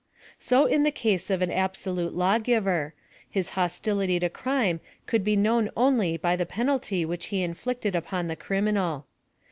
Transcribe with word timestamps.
So 0.39 0.65
in 0.65 0.81
the 0.81 0.89
case 0.89 1.29
of 1.29 1.43
an 1.43 1.51
absolute 1.51 2.15
lawgivei: 2.15 2.93
his 3.29 3.49
hos 3.49 3.79
tility 3.79 4.19
to 4.19 4.31
crime 4.31 4.79
could 5.05 5.23
be 5.23 5.35
known 5.35 5.69
only 5.77 6.17
by 6.17 6.35
the 6.35 6.43
penalty 6.47 7.05
which 7.05 7.27
he 7.27 7.43
inflicted 7.43 7.95
upon 7.95 8.27
the 8.27 8.35
criminal. 8.35 9.05